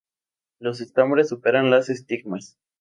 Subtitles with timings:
[0.57, 2.57] Los estambres superan las estigmas.